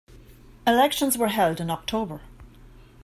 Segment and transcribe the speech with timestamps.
[0.65, 2.21] Elections were held in October.